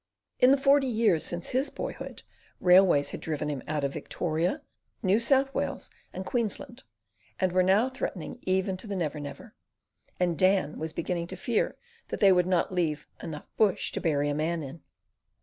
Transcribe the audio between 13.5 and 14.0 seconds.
bush